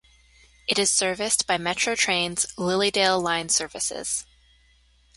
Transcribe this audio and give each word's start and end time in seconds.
It 0.67 0.79
is 0.79 0.89
serviced 0.89 1.45
by 1.45 1.59
Metro 1.59 1.93
Trains' 1.93 2.47
Lilydale 2.57 3.21
line 3.21 3.49
services. 3.49 4.25